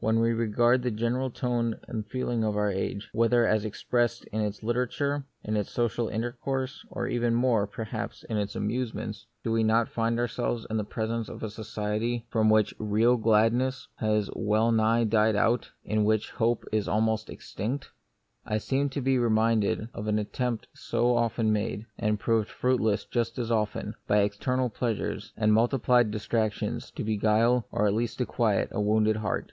When 0.00 0.20
we 0.20 0.34
regard 0.34 0.82
the 0.82 0.90
general 0.90 1.30
tone 1.30 1.76
of 1.88 2.04
feeling 2.04 2.44
of 2.44 2.58
our 2.58 2.70
age, 2.70 3.08
whether 3.14 3.46
as 3.46 3.64
expressed 3.64 4.26
in 4.26 4.42
its 4.42 4.62
literature, 4.62 5.24
in 5.42 5.56
its 5.56 5.70
social 5.70 6.08
intercourse, 6.08 6.84
or 6.90 7.08
even 7.08 7.34
more, 7.34 7.66
perhaps, 7.66 8.22
in 8.24 8.36
its 8.36 8.54
amusements, 8.54 9.24
do 9.42 9.50
we 9.50 9.64
not 9.64 9.88
find 9.88 10.18
ourselves 10.18 10.66
in 10.68 10.84
presence 10.84 11.30
of 11.30 11.42
a 11.42 11.48
society 11.48 12.26
from 12.28 12.48
8 12.48 12.50
The 12.50 12.54
Mystery 12.54 12.60
of 12.60 12.68
Pain. 12.68 12.84
which 12.84 12.90
real 12.92 13.16
gladness 13.16 13.88
has 13.96 14.30
well 14.34 14.70
nigh 14.72 15.04
died 15.04 15.36
out, 15.36 15.70
in 15.86 16.04
which 16.04 16.32
hope 16.32 16.66
is 16.70 16.86
almost 16.86 17.30
extinct? 17.30 17.90
I 18.44 18.58
seem 18.58 18.90
to 18.90 19.00
be 19.00 19.16
reminded 19.16 19.88
of 19.94 20.04
the 20.04 20.20
attempt 20.20 20.68
so 20.74 21.16
often 21.16 21.50
made, 21.50 21.86
and 21.96 22.20
proved 22.20 22.50
fruitless 22.50 23.06
just 23.06 23.38
as 23.38 23.50
often, 23.50 23.94
by 24.06 24.18
external 24.18 24.68
pleasures 24.68 25.32
and 25.34 25.54
multiplied 25.54 26.10
distractions 26.10 26.90
to 26.90 27.02
be 27.02 27.16
guile, 27.16 27.66
or 27.72 27.86
at 27.86 27.94
least 27.94 28.18
to 28.18 28.26
quiet, 28.26 28.68
a 28.70 28.82
wounded 28.82 29.16
heart. 29.16 29.52